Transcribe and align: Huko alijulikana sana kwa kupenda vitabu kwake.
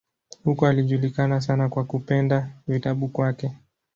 Huko 0.43 0.67
alijulikana 0.67 1.41
sana 1.41 1.69
kwa 1.69 1.83
kupenda 1.83 2.49
vitabu 2.67 3.07
kwake. 3.07 3.55